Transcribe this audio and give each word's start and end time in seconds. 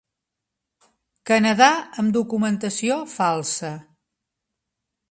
Canadà 1.31 1.67
amb 2.05 2.17
documentació 2.17 2.99
falsa. 3.15 3.73